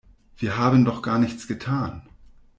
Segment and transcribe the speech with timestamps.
[0.37, 2.01] Wir haben doch gar nichts getan.